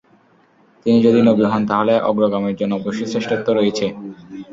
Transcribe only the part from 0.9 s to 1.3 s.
যদি